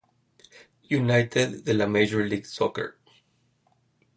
[0.99, 2.95] United de la Major League Soccer.